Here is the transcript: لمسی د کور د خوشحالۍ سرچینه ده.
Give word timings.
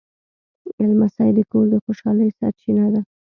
لمسی 0.89 1.29
د 1.35 1.39
کور 1.51 1.65
د 1.71 1.75
خوشحالۍ 1.83 2.29
سرچینه 2.39 2.85
ده. 2.93 3.01